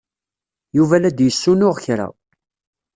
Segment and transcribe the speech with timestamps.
[0.77, 2.07] Yuba la d-yessunuɣ kra.